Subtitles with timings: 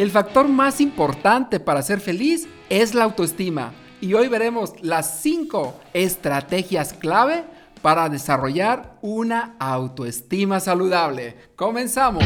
[0.00, 3.74] El factor más importante para ser feliz es la autoestima.
[4.00, 7.44] Y hoy veremos las 5 estrategias clave
[7.82, 11.36] para desarrollar una autoestima saludable.
[11.54, 12.24] Comenzamos.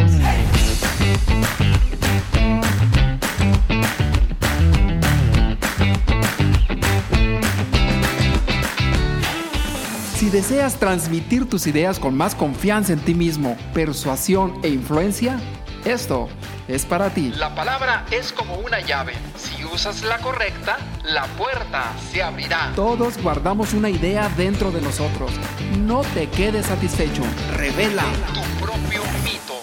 [10.14, 15.40] Si deseas transmitir tus ideas con más confianza en ti mismo, persuasión e influencia,
[15.84, 16.28] esto
[16.68, 17.30] es para ti.
[17.30, 19.12] La palabra es como una llave.
[19.36, 22.72] Si usas la correcta, la puerta se abrirá.
[22.74, 25.32] Todos guardamos una idea dentro de nosotros.
[25.78, 27.22] No te quedes satisfecho.
[27.56, 29.54] Revela tu propio mito.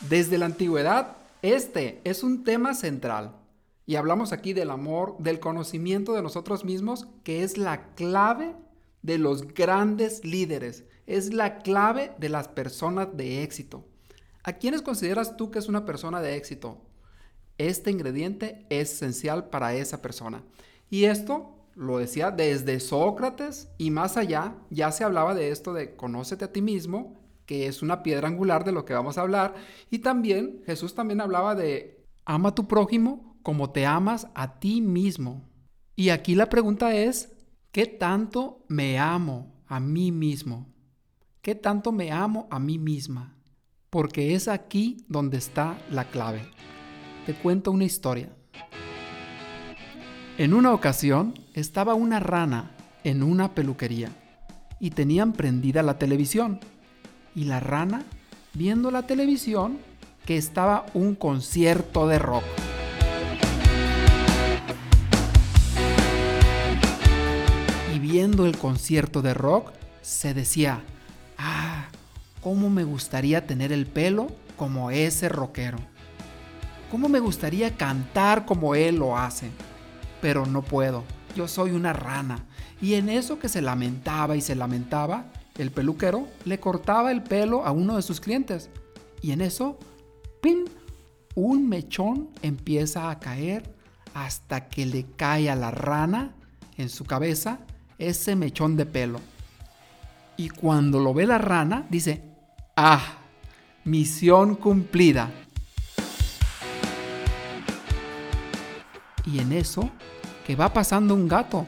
[0.00, 3.36] Desde la antigüedad, este es un tema central.
[3.86, 8.54] Y hablamos aquí del amor, del conocimiento de nosotros mismos, que es la clave
[9.02, 10.84] de los grandes líderes.
[11.06, 13.84] Es la clave de las personas de éxito.
[14.42, 16.78] ¿A quiénes consideras tú que es una persona de éxito?
[17.58, 20.42] Este ingrediente es esencial para esa persona.
[20.88, 25.94] Y esto lo decía desde Sócrates y más allá, ya se hablaba de esto de
[25.94, 29.54] conócete a ti mismo, que es una piedra angular de lo que vamos a hablar.
[29.90, 34.80] Y también Jesús también hablaba de ama a tu prójimo como te amas a ti
[34.80, 35.48] mismo.
[35.96, 37.32] Y aquí la pregunta es,
[37.72, 40.66] ¿qué tanto me amo a mí mismo?
[41.42, 43.39] ¿Qué tanto me amo a mí misma?
[43.90, 46.42] Porque es aquí donde está la clave.
[47.26, 48.30] Te cuento una historia.
[50.38, 52.70] En una ocasión estaba una rana
[53.04, 54.10] en una peluquería
[54.78, 56.60] y tenían prendida la televisión.
[57.34, 58.04] Y la rana,
[58.54, 59.78] viendo la televisión,
[60.24, 62.44] que estaba un concierto de rock.
[67.94, 70.80] Y viendo el concierto de rock, se decía,
[71.38, 71.69] ah,
[72.42, 75.78] ¿Cómo me gustaría tener el pelo como ese rockero?
[76.90, 79.50] ¿Cómo me gustaría cantar como él lo hace?
[80.22, 81.04] Pero no puedo,
[81.36, 82.46] yo soy una rana.
[82.80, 85.26] Y en eso que se lamentaba y se lamentaba,
[85.58, 88.70] el peluquero le cortaba el pelo a uno de sus clientes.
[89.20, 89.78] Y en eso,
[90.40, 90.64] ¡pin!
[91.34, 93.74] Un mechón empieza a caer
[94.14, 96.34] hasta que le cae a la rana
[96.78, 97.60] en su cabeza
[97.98, 99.20] ese mechón de pelo.
[100.38, 102.29] Y cuando lo ve la rana, dice,
[102.76, 103.02] Ah,
[103.84, 105.30] misión cumplida.
[109.26, 109.90] Y en eso,
[110.46, 111.66] que va pasando un gato.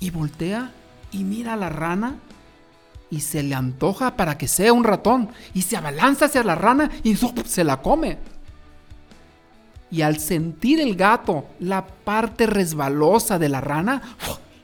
[0.00, 0.72] Y voltea
[1.12, 2.16] y mira a la rana
[3.10, 5.30] y se le antoja para que sea un ratón.
[5.54, 8.18] Y se abalanza hacia la rana y se la come.
[9.90, 14.02] Y al sentir el gato la parte resbalosa de la rana,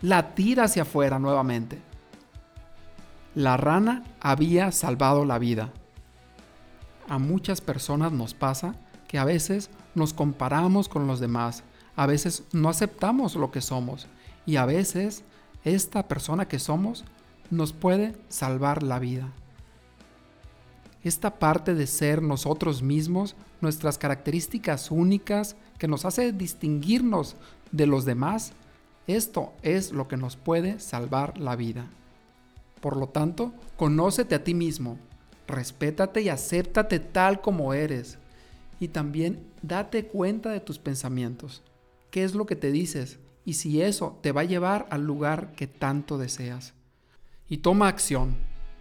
[0.03, 1.92] la tira hacia afuera nuevamente.
[3.35, 5.71] La rana había salvado la vida.
[7.09, 8.75] A muchas personas nos pasa
[9.09, 11.63] que a veces nos comparamos con los demás,
[11.97, 14.07] a veces no aceptamos lo que somos
[14.45, 15.25] y a veces
[15.65, 17.05] esta persona que somos
[17.51, 19.29] nos puede salvar la vida.
[21.03, 27.37] Esta parte de ser nosotros mismos, nuestras características únicas que nos hace distinguirnos
[27.71, 28.53] de los demás,
[29.07, 31.87] esto es lo que nos puede salvar la vida.
[32.83, 34.99] Por lo tanto, conócete a ti mismo,
[35.47, 38.19] respétate y acéptate tal como eres.
[38.81, 41.63] Y también date cuenta de tus pensamientos.
[42.11, 43.21] ¿Qué es lo que te dices?
[43.45, 46.75] Y si eso te va a llevar al lugar que tanto deseas.
[47.49, 48.35] Y toma acción.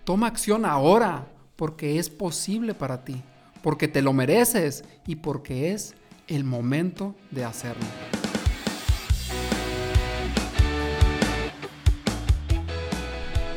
[0.03, 3.21] Toma acción ahora, porque es posible para ti,
[3.61, 5.93] porque te lo mereces y porque es
[6.27, 7.85] el momento de hacerlo.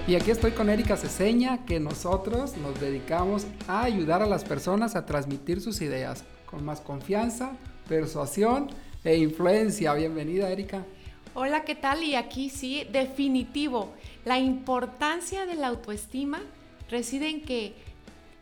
[0.07, 4.97] Y aquí estoy con Erika Ceseña, que nosotros nos dedicamos a ayudar a las personas
[4.97, 7.57] a transmitir sus ideas con más confianza,
[7.89, 8.69] persuasión
[9.03, 9.95] e influencia.
[9.95, 10.85] Bienvenida, Erika.
[11.33, 12.03] Hola, ¿qué tal?
[12.03, 13.95] Y aquí sí, definitivo,
[14.27, 16.43] la importancia de la autoestima
[16.91, 17.73] reside en que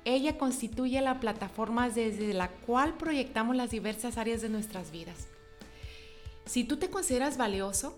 [0.05, 5.29] ella constituye la plataforma desde la cual proyectamos las diversas áreas de nuestras vidas.
[6.45, 7.97] Si tú te consideras valioso,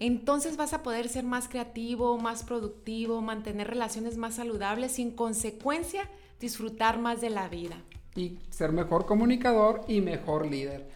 [0.00, 5.10] entonces vas a poder ser más creativo, más productivo, mantener relaciones más saludables y en
[5.10, 6.08] consecuencia
[6.40, 7.76] disfrutar más de la vida.
[8.16, 10.88] Y ser mejor comunicador y mejor líder.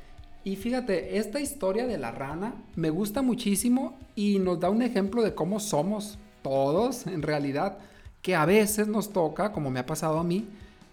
[0.43, 5.23] Y fíjate, esta historia de la rana me gusta muchísimo y nos da un ejemplo
[5.23, 7.79] de cómo somos todos en realidad,
[8.21, 10.49] que a veces nos toca, como me ha pasado a mí,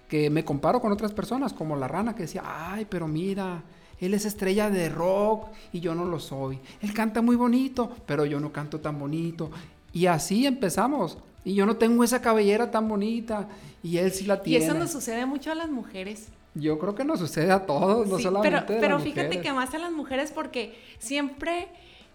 [0.09, 3.63] que me comparo con otras personas, como la rana que decía, ay, pero mira,
[4.05, 6.59] él es estrella de rock y yo no lo soy.
[6.81, 9.49] Él canta muy bonito, pero yo no canto tan bonito.
[9.93, 11.17] Y así empezamos.
[11.43, 13.47] Y yo no tengo esa cabellera tan bonita
[13.83, 14.63] y él sí la tiene.
[14.63, 16.27] Y eso nos sucede mucho a las mujeres.
[16.53, 19.43] Yo creo que nos sucede a todos, no solamente pero, a pero las fíjate mujeres.
[19.43, 21.67] que más a las mujeres porque siempre,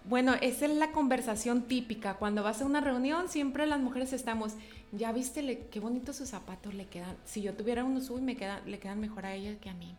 [0.04, 2.14] bueno, esa es la conversación típica.
[2.14, 4.52] Cuando vas a una reunión, siempre las mujeres estamos,
[4.92, 7.16] ya viste le- qué bonitos sus zapatos le quedan.
[7.24, 9.94] Si yo tuviera unos, uy, me quedan, le quedan mejor a ella que a mí.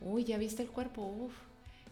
[0.00, 1.32] Uy, ya viste el cuerpo, uf,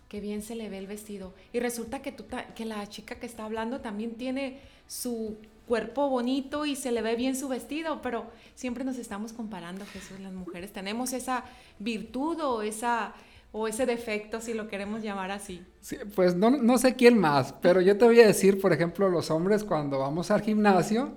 [0.09, 1.33] qué bien se le ve el vestido.
[1.53, 2.25] Y resulta que, tú
[2.55, 5.37] que la chica que está hablando también tiene su
[5.69, 8.25] cuerpo bonito y se le ve bien su vestido, pero
[8.55, 10.73] siempre nos estamos comparando, Jesús, las mujeres.
[10.73, 11.45] Tenemos esa
[11.79, 13.13] virtud o, esa,
[13.53, 15.63] o ese defecto, si lo queremos llamar así.
[15.81, 19.11] Sí, pues no, no sé quién más, pero yo te voy a decir, por ejemplo,
[19.11, 21.13] los hombres cuando vamos al gimnasio,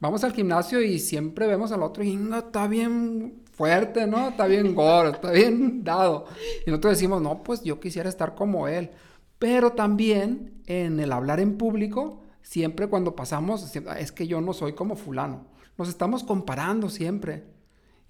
[0.00, 4.28] vamos al gimnasio y siempre vemos al otro y no, está bien fuerte, ¿no?
[4.28, 6.26] Está bien gordo, está bien dado.
[6.66, 8.90] Y nosotros decimos, no, pues yo quisiera estar como él.
[9.38, 14.52] Pero también en el hablar en público, siempre cuando pasamos, "Ah, es que yo no
[14.52, 15.46] soy como fulano.
[15.78, 17.44] Nos estamos comparando siempre.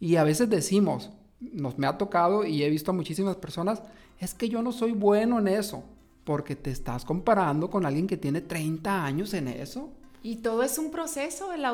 [0.00, 1.10] Y a veces decimos,
[1.40, 3.82] nos me ha tocado y he visto a muchísimas personas,
[4.18, 5.84] es que yo no soy bueno en eso,
[6.24, 9.90] porque te estás comparando con alguien que tiene 30 años en eso.
[10.22, 11.64] Y todo es un proceso, el,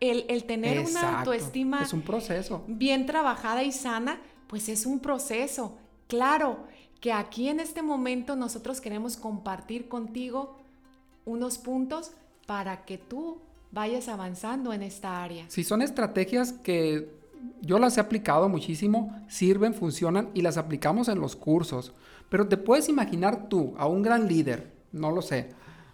[0.00, 2.62] el- el tener una autoestima Es un proceso.
[2.68, 5.76] bien trabajada y sana, pues es un proceso.
[6.06, 6.58] Claro
[7.00, 10.56] que aquí en este momento nosotros queremos compartir contigo
[11.24, 12.12] unos puntos
[12.46, 13.38] para que tú
[13.70, 15.44] vayas avanzando en esta área.
[15.48, 17.10] Si son estrategias que
[17.60, 21.92] yo las he aplicado muchísimo, sirven, funcionan y las aplicamos en los cursos.
[22.30, 25.50] Pero te puedes imaginar tú a un gran líder, no lo sé,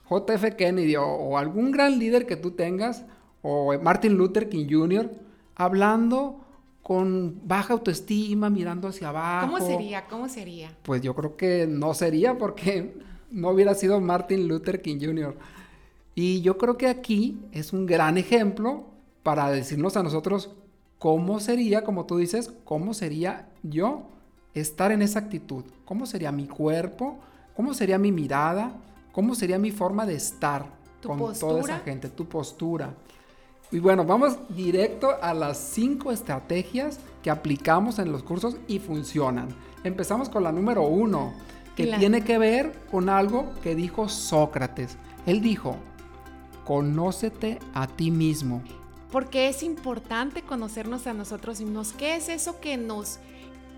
[0.09, 3.05] JF Kennedy o, o algún gran líder que tú tengas,
[3.47, 5.11] o Martin Luther King Jr.,
[5.55, 6.41] hablando
[6.83, 9.53] con baja autoestima, mirando hacia abajo.
[9.53, 10.07] ¿Cómo sería?
[10.07, 10.75] ¿Cómo sería?
[10.83, 12.97] Pues yo creo que no sería porque
[13.31, 15.37] no hubiera sido Martin Luther King Jr.
[16.15, 18.87] Y yo creo que aquí es un gran ejemplo
[19.23, 20.51] para decirnos a nosotros
[20.99, 24.07] cómo sería, como tú dices, cómo sería yo
[24.55, 27.19] estar en esa actitud, cómo sería mi cuerpo,
[27.55, 28.75] cómo sería mi mirada,
[29.13, 30.67] cómo sería mi forma de estar
[31.03, 32.95] ¿Tu con toda esa gente, tu postura.
[33.71, 39.49] Y bueno, vamos directo a las cinco estrategias que aplicamos en los cursos y funcionan.
[39.83, 41.35] Empezamos con la número uno,
[41.75, 44.97] que tiene que ver con algo que dijo Sócrates.
[45.27, 45.77] Él dijo,
[46.65, 48.63] conócete a ti mismo.
[49.11, 51.93] Porque es importante conocernos a nosotros mismos.
[51.93, 53.19] ¿Qué es eso que nos...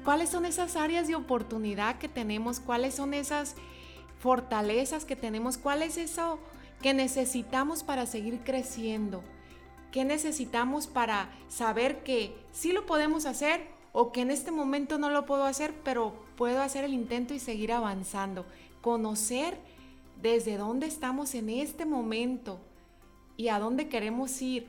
[0.05, 2.61] ¿Cuáles son esas áreas de oportunidad que tenemos?
[2.61, 3.57] ¿Cuáles son esas
[4.21, 5.59] fortalezas que tenemos?
[5.59, 6.39] ¿Cuál es eso
[6.81, 9.23] que necesitamos para seguir creciendo?
[9.97, 13.63] ¿Qué necesitamos para saber que sí lo podemos hacer
[13.95, 17.39] o que en este momento no lo puedo hacer, pero puedo hacer el intento y
[17.39, 18.45] seguir avanzando?
[18.83, 19.57] Conocer
[20.21, 22.61] desde dónde estamos en este momento
[23.39, 24.67] y a dónde queremos ir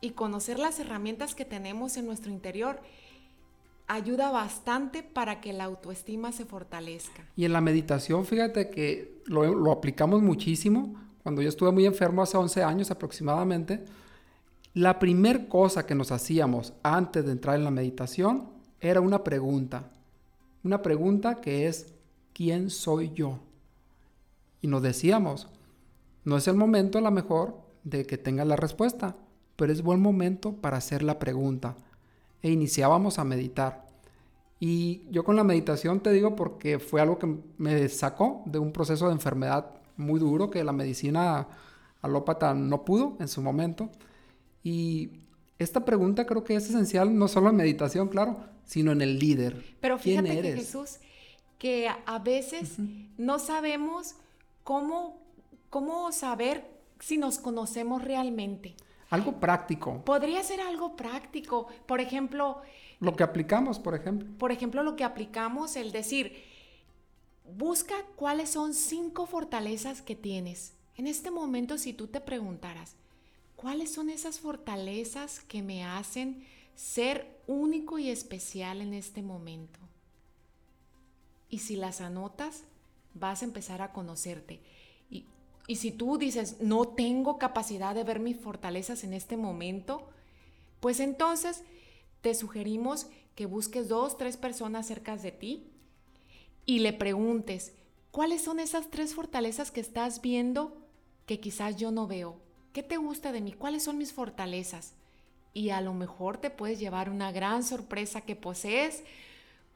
[0.00, 2.80] y conocer las herramientas que tenemos en nuestro interior
[3.86, 7.28] ayuda bastante para que la autoestima se fortalezca.
[7.36, 10.94] Y en la meditación, fíjate que lo, lo aplicamos muchísimo.
[11.22, 13.84] Cuando yo estuve muy enfermo hace 11 años aproximadamente,
[14.74, 18.50] la primer cosa que nos hacíamos antes de entrar en la meditación
[18.80, 19.90] era una pregunta.
[20.64, 21.94] Una pregunta que es,
[22.32, 23.38] ¿quién soy yo?
[24.60, 25.48] Y nos decíamos,
[26.24, 29.14] no es el momento a lo mejor de que tengas la respuesta,
[29.54, 31.76] pero es buen momento para hacer la pregunta.
[32.42, 33.86] E iniciábamos a meditar.
[34.58, 38.72] Y yo con la meditación te digo porque fue algo que me sacó de un
[38.72, 41.46] proceso de enfermedad muy duro que la medicina
[42.02, 43.90] alópata no pudo en su momento.
[44.64, 45.10] Y
[45.58, 49.62] esta pregunta creo que es esencial no solo en meditación, claro, sino en el líder.
[49.80, 50.66] Pero ¿Quién fíjate que eres?
[50.66, 50.96] Jesús,
[51.58, 52.76] que a veces
[53.16, 54.16] no sabemos
[54.64, 55.22] cómo,
[55.70, 56.66] cómo saber
[56.98, 58.74] si nos conocemos realmente.
[59.10, 61.68] Algo práctico, Podría ser algo práctico.
[61.86, 62.62] Por ejemplo,
[62.98, 64.26] lo que aplicamos, por ejemplo.
[64.38, 66.42] por ejemplo, lo que aplicamos, el decir,
[67.44, 70.72] busca cuáles son cinco fortalezas que tienes.
[70.96, 72.96] En este momento, si tú te preguntaras,
[73.56, 76.44] ¿cuáles son esas fortalezas que me hacen
[76.74, 79.78] ser único y especial en este momento?
[81.48, 82.64] Y si las anotas,
[83.14, 84.60] vas a empezar a conocerte.
[85.10, 85.24] Y,
[85.66, 90.08] y si tú dices, no tengo capacidad de ver mis fortalezas en este momento,
[90.80, 91.62] pues entonces
[92.20, 95.70] te sugerimos que busques dos, tres personas cerca de ti
[96.66, 97.72] y le preguntes,
[98.10, 100.76] ¿cuáles son esas tres fortalezas que estás viendo
[101.26, 102.43] que quizás yo no veo?
[102.74, 103.52] ¿Qué te gusta de mí?
[103.52, 104.94] ¿Cuáles son mis fortalezas?
[105.52, 109.04] Y a lo mejor te puedes llevar una gran sorpresa que posees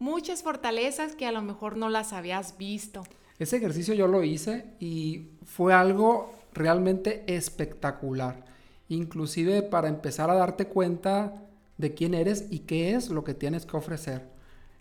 [0.01, 3.05] muchas fortalezas que a lo mejor no las habías visto.
[3.39, 8.45] Ese ejercicio yo lo hice y fue algo realmente espectacular.
[8.89, 11.35] Inclusive para empezar a darte cuenta
[11.77, 14.23] de quién eres y qué es lo que tienes que ofrecer.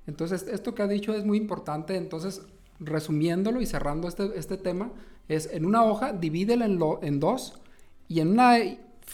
[0.07, 1.95] Entonces, esto que ha dicho es muy importante.
[1.95, 2.41] Entonces,
[2.79, 4.89] resumiéndolo y cerrando este, este tema,
[5.27, 7.59] es en una hoja, divídela en, en dos
[8.07, 8.57] y en una,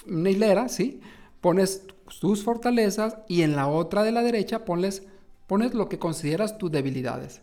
[0.08, 1.02] una hilera, ¿sí?
[1.42, 1.86] Pones
[2.20, 5.04] tus fortalezas y en la otra de la derecha pones,
[5.48, 7.42] pones lo que consideras tus debilidades.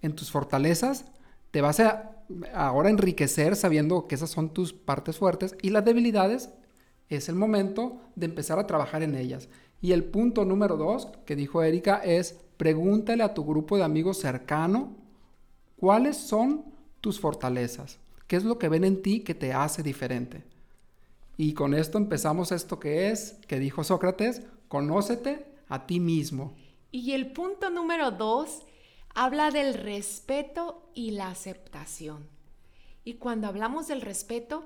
[0.00, 1.04] En tus fortalezas
[1.50, 2.10] te vas a
[2.54, 6.50] ahora enriquecer sabiendo que esas son tus partes fuertes y las debilidades
[7.08, 9.48] es el momento de empezar a trabajar en ellas.
[9.80, 14.18] Y el punto número dos que dijo Erika es pregúntale a tu grupo de amigos
[14.18, 14.94] cercano
[15.76, 16.64] cuáles son
[17.00, 17.98] tus fortalezas,
[18.28, 20.44] qué es lo que ven en ti que te hace diferente.
[21.36, 26.54] Y con esto empezamos esto que es, que dijo Sócrates, conócete a ti mismo.
[26.90, 28.62] Y el punto número dos
[29.14, 32.28] habla del respeto y la aceptación.
[33.04, 34.64] Y cuando hablamos del respeto,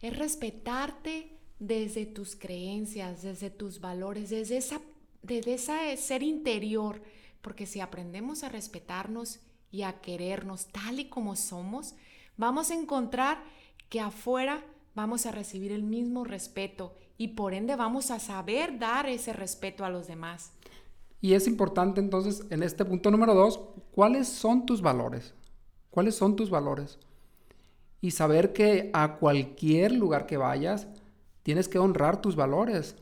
[0.00, 4.80] es respetarte desde tus creencias, desde tus valores, desde, esa,
[5.22, 7.02] desde ese ser interior.
[7.42, 11.94] Porque si aprendemos a respetarnos y a querernos tal y como somos,
[12.36, 13.42] vamos a encontrar
[13.88, 19.06] que afuera vamos a recibir el mismo respeto y por ende vamos a saber dar
[19.08, 20.52] ese respeto a los demás.
[21.20, 23.60] Y es importante entonces en este punto número dos,
[23.92, 25.34] ¿cuáles son tus valores?
[25.90, 26.98] ¿Cuáles son tus valores?
[28.00, 30.86] Y saber que a cualquier lugar que vayas,
[31.42, 32.94] tienes que honrar tus valores,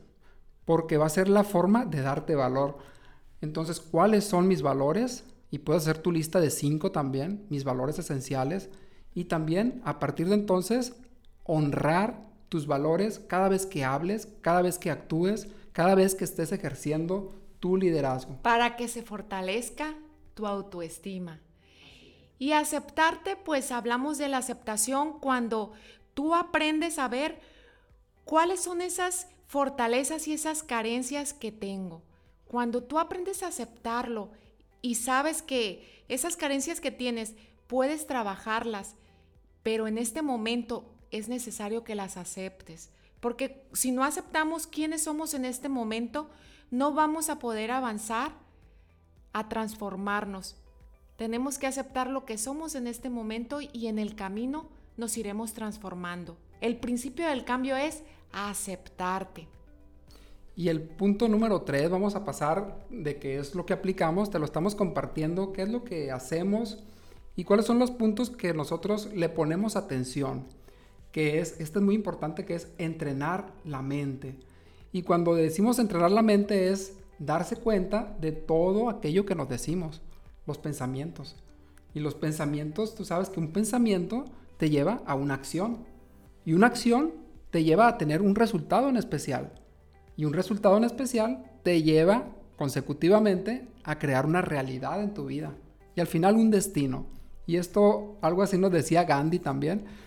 [0.65, 2.77] porque va a ser la forma de darte valor.
[3.41, 5.23] Entonces, ¿cuáles son mis valores?
[5.51, 8.69] Y puedes hacer tu lista de cinco también, mis valores esenciales.
[9.13, 10.95] Y también, a partir de entonces,
[11.47, 16.51] honrar tus valores cada vez que hables, cada vez que actúes, cada vez que estés
[16.51, 18.37] ejerciendo tu liderazgo.
[18.41, 19.95] Para que se fortalezca
[20.33, 21.41] tu autoestima.
[22.39, 25.71] Y aceptarte, pues hablamos de la aceptación cuando
[26.13, 27.39] tú aprendes a ver
[28.25, 32.03] cuáles son esas fortalezas y esas carencias que tengo.
[32.47, 34.31] Cuando tú aprendes a aceptarlo
[34.81, 37.33] y sabes que esas carencias que tienes
[37.65, 38.95] puedes trabajarlas,
[39.63, 45.33] pero en este momento es necesario que las aceptes, porque si no aceptamos quiénes somos
[45.33, 46.29] en este momento,
[46.71, 48.33] no vamos a poder avanzar
[49.33, 50.55] a transformarnos.
[51.15, 55.53] Tenemos que aceptar lo que somos en este momento y en el camino nos iremos
[55.53, 56.37] transformando.
[56.61, 59.47] El principio del cambio es aceptarte.
[60.55, 64.39] Y el punto número tres, vamos a pasar de qué es lo que aplicamos, te
[64.39, 66.83] lo estamos compartiendo, qué es lo que hacemos
[67.35, 70.47] y cuáles son los puntos que nosotros le ponemos atención
[71.17, 74.35] que es, esto es muy importante, que es entrenar la mente.
[74.91, 79.99] Y cuando decimos entrenar la mente es darse cuenta de todo aquello que nos decimos,
[80.45, 81.35] los pensamientos.
[81.95, 84.25] Y los pensamientos, tú sabes que un pensamiento
[84.57, 85.79] te lleva a una acción.
[86.45, 87.13] Y una acción
[87.49, 89.53] te lleva a tener un resultado en especial.
[90.17, 92.25] Y un resultado en especial te lleva
[92.57, 95.55] consecutivamente a crear una realidad en tu vida.
[95.95, 97.07] Y al final un destino.
[97.47, 100.05] Y esto, algo así nos decía Gandhi también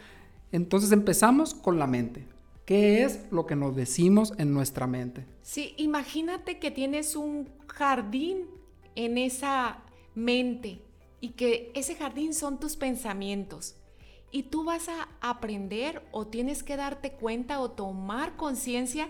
[0.53, 2.27] entonces empezamos con la mente.
[2.65, 5.27] ¿Qué es lo que nos decimos en nuestra mente?
[5.43, 8.47] Sí, imagínate que tienes un jardín
[8.95, 9.83] en esa
[10.15, 10.81] mente
[11.21, 13.75] y que ese jardín son tus pensamientos.
[14.31, 19.09] Y tú vas a aprender o tienes que darte cuenta o tomar conciencia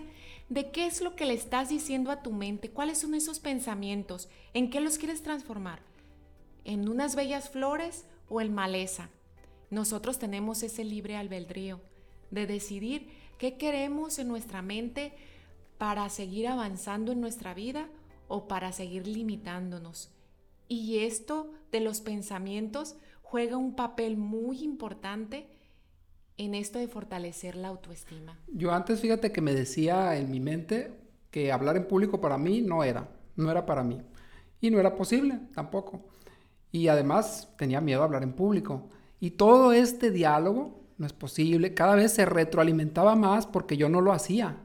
[0.49, 4.27] de qué es lo que le estás diciendo a tu mente, cuáles son esos pensamientos,
[4.53, 5.83] en qué los quieres transformar,
[6.65, 9.11] en unas bellas flores o en maleza.
[9.71, 11.79] Nosotros tenemos ese libre albedrío
[12.29, 15.13] de decidir qué queremos en nuestra mente
[15.77, 17.89] para seguir avanzando en nuestra vida
[18.27, 20.11] o para seguir limitándonos.
[20.67, 25.47] Y esto de los pensamientos juega un papel muy importante
[26.37, 28.37] en esto de fortalecer la autoestima.
[28.47, 30.91] Yo antes, fíjate que me decía en mi mente
[31.29, 34.01] que hablar en público para mí no era, no era para mí.
[34.59, 36.09] Y no era posible tampoco.
[36.71, 38.89] Y además tenía miedo a hablar en público.
[39.21, 44.01] Y todo este diálogo no es posible, cada vez se retroalimentaba más porque yo no
[44.01, 44.57] lo hacía.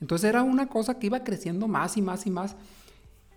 [0.00, 2.54] Entonces era una cosa que iba creciendo más y más y más.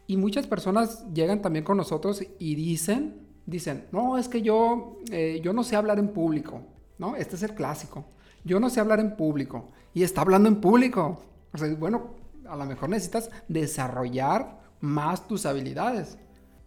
[0.07, 5.39] Y muchas personas llegan también con nosotros y dicen, dicen, no, es que yo, eh,
[5.41, 6.61] yo no sé hablar en público,
[6.97, 7.15] ¿no?
[7.15, 8.05] Este es el clásico.
[8.43, 9.69] Yo no sé hablar en público.
[9.93, 11.23] Y está hablando en público.
[11.53, 12.15] O sea, bueno,
[12.45, 16.17] a lo mejor necesitas desarrollar más tus habilidades,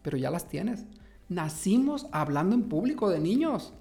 [0.01, 0.87] pero ya las tienes
[1.35, 3.73] nacimos hablando en público de niños.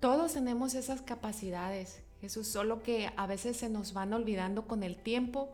[0.00, 4.96] Todos tenemos esas capacidades, Jesús, solo que a veces se nos van olvidando con el
[4.96, 5.50] tiempo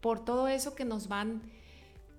[0.00, 1.42] por todo eso que nos van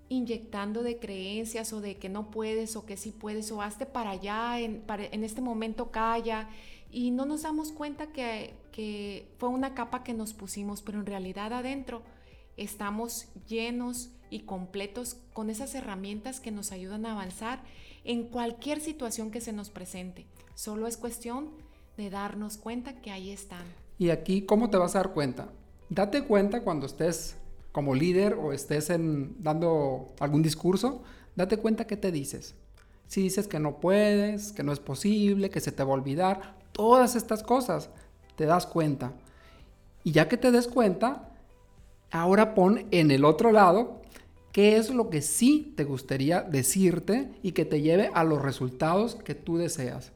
[0.08, 4.10] inyectando de creencias o de que no puedes o que sí puedes o hazte para
[4.10, 6.48] allá, en, en este momento calla
[6.90, 11.06] y no nos damos cuenta que, que fue una capa que nos pusimos, pero en
[11.06, 12.02] realidad adentro
[12.56, 17.62] estamos llenos y completos con esas herramientas que nos ayudan a avanzar
[18.06, 20.26] en cualquier situación que se nos presente.
[20.54, 21.50] Solo es cuestión
[21.96, 23.64] de darnos cuenta que ahí están.
[23.98, 25.48] Y aquí, ¿cómo te vas a dar cuenta?
[25.88, 27.36] Date cuenta cuando estés
[27.72, 31.02] como líder o estés en, dando algún discurso,
[31.34, 32.54] date cuenta qué te dices.
[33.06, 36.56] Si dices que no puedes, que no es posible, que se te va a olvidar,
[36.72, 37.90] todas estas cosas,
[38.36, 39.12] te das cuenta.
[40.04, 41.28] Y ya que te des cuenta,
[42.10, 44.02] ahora pon en el otro lado
[44.56, 49.14] qué es lo que sí te gustaría decirte y que te lleve a los resultados
[49.14, 50.12] que tú deseas.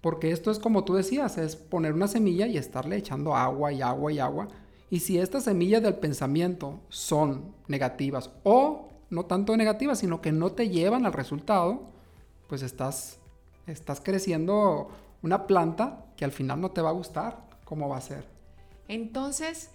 [0.00, 3.82] Porque esto es como tú decías, es poner una semilla y estarle echando agua y
[3.82, 4.48] agua y agua.
[4.88, 10.52] Y si estas semillas del pensamiento son negativas o no tanto negativas, sino que no
[10.52, 11.82] te llevan al resultado,
[12.46, 13.18] pues estás,
[13.66, 14.88] estás creciendo
[15.20, 18.24] una planta que al final no te va a gustar cómo va a ser.
[18.88, 19.68] Entonces,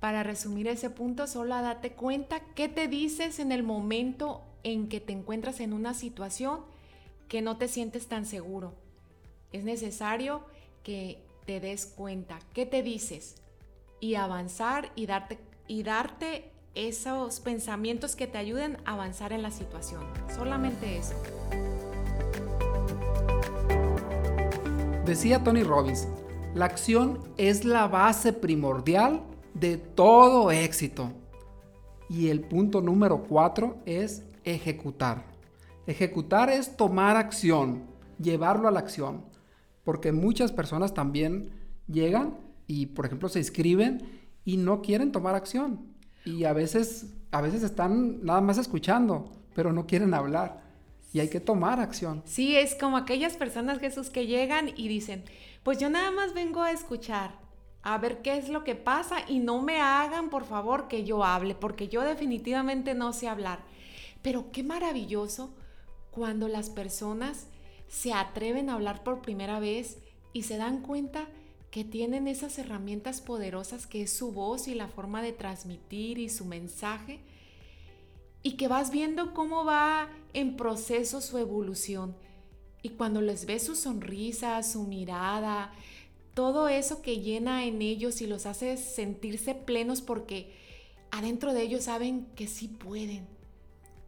[0.00, 4.98] para resumir ese punto, solo date cuenta qué te dices en el momento en que
[4.98, 6.60] te encuentras en una situación
[7.28, 8.72] que no te sientes tan seguro.
[9.52, 10.42] Es necesario
[10.82, 13.36] que te des cuenta qué te dices
[14.00, 15.38] y avanzar y darte,
[15.68, 20.02] y darte esos pensamientos que te ayuden a avanzar en la situación.
[20.34, 21.14] Solamente eso.
[25.04, 26.08] Decía Tony Robbins,
[26.54, 29.22] la acción es la base primordial
[29.54, 31.12] de todo éxito.
[32.08, 35.24] Y el punto número cuatro es ejecutar.
[35.86, 37.84] Ejecutar es tomar acción,
[38.20, 39.24] llevarlo a la acción.
[39.84, 41.50] Porque muchas personas también
[41.86, 44.02] llegan y, por ejemplo, se inscriben
[44.44, 45.94] y no quieren tomar acción.
[46.24, 50.70] Y a veces, a veces están nada más escuchando, pero no quieren hablar
[51.12, 52.22] y hay que tomar acción.
[52.24, 55.24] Sí, es como aquellas personas, Jesús, que llegan y dicen,
[55.62, 57.39] pues yo nada más vengo a escuchar,
[57.82, 61.24] a ver qué es lo que pasa y no me hagan, por favor, que yo
[61.24, 63.60] hable, porque yo definitivamente no sé hablar.
[64.22, 65.54] Pero qué maravilloso
[66.10, 67.46] cuando las personas
[67.88, 69.98] se atreven a hablar por primera vez
[70.32, 71.28] y se dan cuenta
[71.70, 76.28] que tienen esas herramientas poderosas que es su voz y la forma de transmitir y
[76.28, 77.20] su mensaje
[78.42, 82.16] y que vas viendo cómo va en proceso su evolución.
[82.82, 85.72] Y cuando les ves su sonrisa, su mirada,
[86.34, 90.52] todo eso que llena en ellos y los hace sentirse plenos porque
[91.10, 93.26] adentro de ellos saben que sí pueden,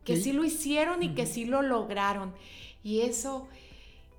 [0.04, 2.32] que sí, lo hicieron y que sí lo lograron.
[2.82, 3.48] Y eso,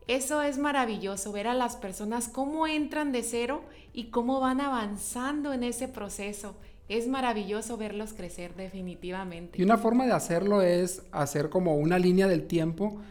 [0.07, 3.63] eso es maravilloso, ver a las personas cómo entran de cero
[3.93, 6.55] y cómo van avanzando en ese proceso
[6.89, 9.59] es maravilloso verlos crecer definitivamente.
[9.59, 13.01] Y una forma de hacerlo es hacer como una línea del tiempo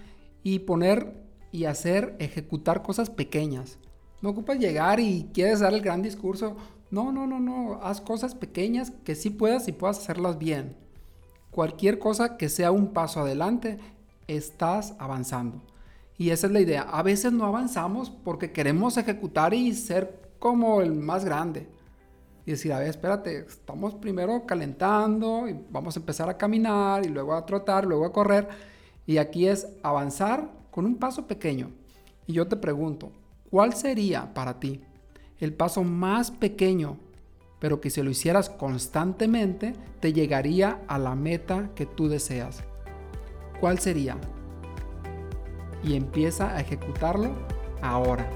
[0.43, 1.15] y poner
[1.53, 3.79] y hacer, ejecutar cosas pequeñas.
[4.23, 6.57] No ocupas llegar y quieres dar el gran discurso.
[6.91, 7.81] No, no, no, no.
[7.83, 10.77] Haz cosas pequeñas que sí puedas y puedas hacerlas bien.
[11.51, 13.79] Cualquier cosa que sea un paso adelante,
[14.29, 15.61] estás avanzando.
[16.17, 16.83] Y esa es la idea.
[16.83, 21.69] A veces no avanzamos porque queremos ejecutar y ser como el más grande
[22.47, 27.09] y decir, a ver, espérate, estamos primero calentando y vamos a empezar a caminar y
[27.09, 28.49] luego a trotar, luego a correr.
[29.05, 31.71] Y aquí es avanzar con un paso pequeño.
[32.27, 33.11] Y yo te pregunto,
[33.53, 34.81] ¿cuál sería para ti
[35.39, 36.97] el paso más pequeño,
[37.61, 42.65] pero que si lo hicieras constantemente, te llegaría a la meta que tú deseas?
[43.61, 44.17] ¿Cuál sería?
[45.85, 47.31] Y empieza a ejecutarlo
[47.83, 48.29] ahora.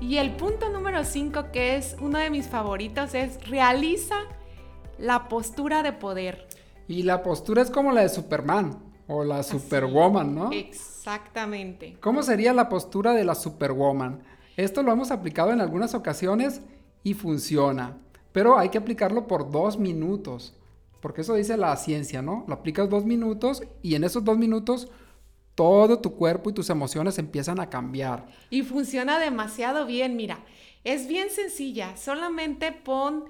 [0.00, 4.16] Y el punto número 5, que es uno de mis favoritos, es realiza
[4.98, 6.46] la postura de poder.
[6.86, 10.52] Y la postura es como la de Superman o la Superwoman, ¿no?
[10.52, 11.96] Exactamente.
[12.00, 14.22] ¿Cómo sería la postura de la Superwoman?
[14.56, 16.62] Esto lo hemos aplicado en algunas ocasiones
[17.02, 17.98] y funciona,
[18.32, 20.54] pero hay que aplicarlo por dos minutos,
[21.00, 22.44] porque eso dice la ciencia, ¿no?
[22.48, 24.88] Lo aplicas dos minutos y en esos dos minutos
[25.54, 28.26] todo tu cuerpo y tus emociones empiezan a cambiar.
[28.50, 30.38] Y funciona demasiado bien, mira,
[30.82, 33.24] es bien sencilla, solamente pon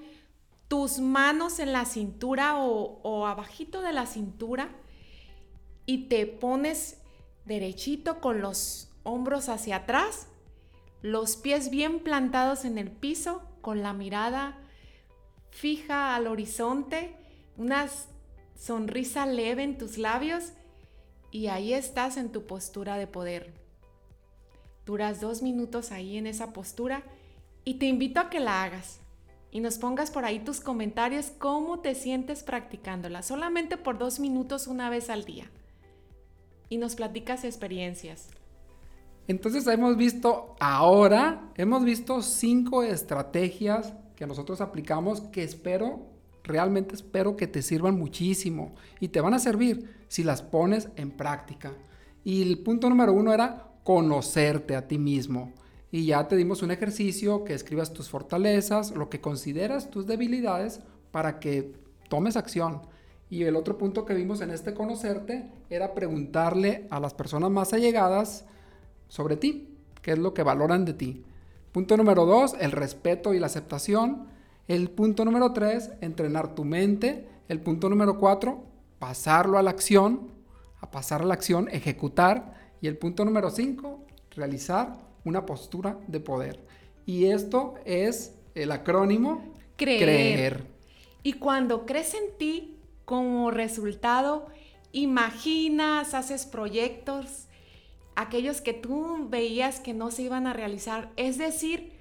[0.67, 4.69] tus manos en la cintura o, o abajito de la cintura
[5.85, 6.97] y te pones
[7.45, 10.27] derechito con los hombros hacia atrás,
[11.01, 14.57] los pies bien plantados en el piso, con la mirada
[15.51, 17.15] fija al horizonte,
[17.57, 17.87] una
[18.55, 20.51] sonrisa leve en tus labios
[21.31, 23.53] y ahí estás en tu postura de poder.
[24.85, 27.03] Duras dos minutos ahí en esa postura
[27.63, 28.99] y te invito a que la hagas
[29.51, 34.67] y nos pongas por ahí tus comentarios cómo te sientes practicándola, solamente por dos minutos
[34.67, 35.49] una vez al día.
[36.69, 38.29] Y nos platicas experiencias.
[39.27, 47.35] Entonces hemos visto ahora, hemos visto cinco estrategias que nosotros aplicamos que espero realmente espero
[47.35, 51.73] que te sirvan muchísimo y te van a servir si las pones en práctica.
[52.23, 55.53] Y el punto número uno era conocerte a ti mismo.
[55.91, 60.81] Y ya te dimos un ejercicio que escribas tus fortalezas, lo que consideras tus debilidades
[61.11, 61.73] para que
[62.09, 62.81] tomes acción.
[63.29, 67.73] Y el otro punto que vimos en este conocerte era preguntarle a las personas más
[67.73, 68.45] allegadas
[69.07, 69.69] sobre ti,
[70.01, 71.23] qué es lo que valoran de ti.
[71.71, 74.27] Punto número dos, el respeto y la aceptación.
[74.67, 77.27] El punto número tres, entrenar tu mente.
[77.49, 78.63] El punto número cuatro,
[78.97, 80.31] pasarlo a la acción,
[80.79, 82.53] a pasar a la acción, ejecutar.
[82.79, 86.63] Y el punto número cinco, realizar una postura de poder.
[87.05, 89.99] Y esto es el acrónimo creer.
[90.01, 90.67] creer.
[91.23, 92.74] Y cuando crees en ti,
[93.05, 94.47] como resultado,
[94.91, 97.47] imaginas, haces proyectos,
[98.15, 101.11] aquellos que tú veías que no se iban a realizar.
[101.15, 101.93] Es decir,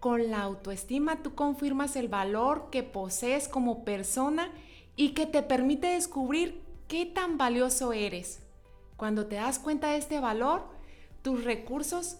[0.00, 4.50] con la autoestima tú confirmas el valor que posees como persona
[4.96, 8.40] y que te permite descubrir qué tan valioso eres.
[8.96, 10.64] Cuando te das cuenta de este valor,
[11.22, 12.18] tus recursos,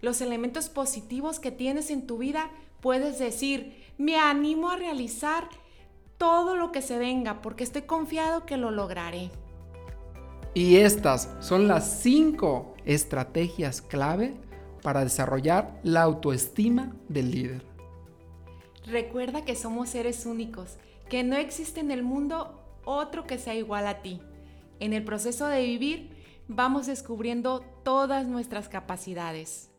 [0.00, 2.50] los elementos positivos que tienes en tu vida,
[2.80, 5.48] puedes decir, me animo a realizar
[6.18, 9.30] todo lo que se venga porque estoy confiado que lo lograré.
[10.54, 14.34] Y estas son las cinco estrategias clave
[14.82, 17.62] para desarrollar la autoestima del líder.
[18.86, 20.76] Recuerda que somos seres únicos,
[21.08, 24.20] que no existe en el mundo otro que sea igual a ti.
[24.80, 26.10] En el proceso de vivir
[26.48, 29.70] vamos descubriendo todas nuestras capacidades.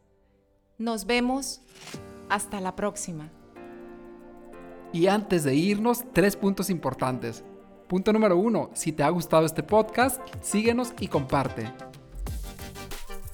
[0.77, 1.61] Nos vemos.
[2.29, 3.29] Hasta la próxima.
[4.93, 7.43] Y antes de irnos, tres puntos importantes.
[7.87, 11.67] Punto número uno, si te ha gustado este podcast, síguenos y comparte.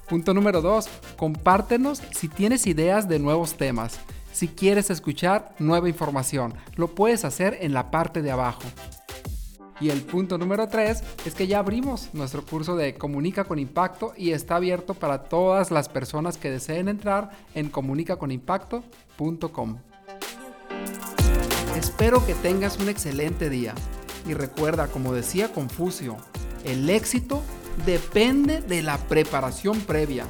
[0.08, 4.00] Punto número dos, compártenos si tienes ideas de nuevos temas.
[4.32, 8.64] Si quieres escuchar nueva información, lo puedes hacer en la parte de abajo.
[9.82, 14.14] Y el punto número tres es que ya abrimos nuestro curso de Comunica con Impacto
[14.16, 19.89] y está abierto para todas las personas que deseen entrar en comunicaconimpacto.com.
[21.80, 23.74] Espero que tengas un excelente día
[24.28, 26.18] y recuerda, como decía Confucio,
[26.66, 27.42] el éxito
[27.86, 30.26] depende de la preparación previa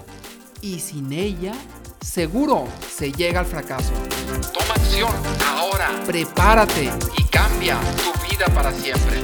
[0.62, 1.54] y sin ella
[2.02, 3.94] seguro se llega al fracaso.
[4.54, 5.12] Toma acción
[5.44, 5.90] ahora.
[6.06, 9.24] Prepárate y cambia tu vida para siempre.